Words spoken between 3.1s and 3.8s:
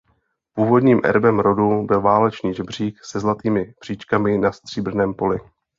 zlatými